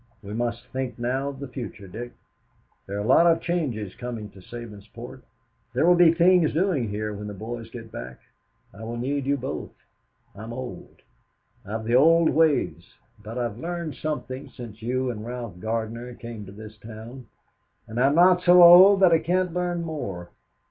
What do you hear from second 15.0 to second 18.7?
and Ralph Gardner came to this town, and I'm not so